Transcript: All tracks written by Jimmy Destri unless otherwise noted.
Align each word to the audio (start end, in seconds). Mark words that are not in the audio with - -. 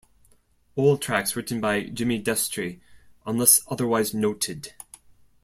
All 0.75 0.97
tracks 0.97 1.35
written 1.35 1.61
by 1.61 1.83
Jimmy 1.83 2.19
Destri 2.19 2.79
unless 3.27 3.61
otherwise 3.67 4.15
noted. 4.15 4.73